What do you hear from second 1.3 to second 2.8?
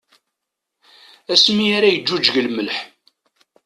Asmi ara yeǧǧuǧǧeg lmelḥ!